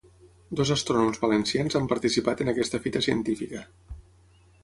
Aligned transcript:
Dos 0.59 0.69
astrònoms 0.75 1.19
valencians 1.25 1.77
han 1.79 1.91
participat 1.91 2.41
en 2.45 2.51
aquesta 2.53 2.81
fita 2.87 3.05
científica. 3.09 3.63